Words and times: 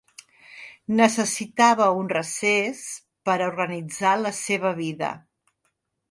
Necessitava 0.99 1.89
un 1.97 2.07
recés 2.13 2.81
per 3.29 3.35
a 3.41 3.49
organitzar 3.51 4.15
la 4.23 4.31
seva 4.39 4.71
vida. 4.79 5.11